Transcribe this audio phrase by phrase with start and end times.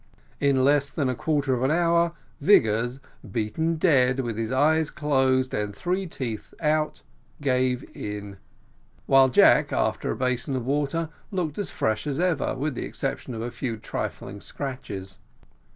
[0.39, 2.99] In less than a quarter of an hour Vigors,
[3.31, 7.03] beaten dead, with his eyes closed, and three teeth out,
[7.39, 8.37] gave in;
[9.05, 13.35] while Jack, after a basin of water, looked as fresh as ever, with the exception
[13.35, 15.19] of a few trifling scratches.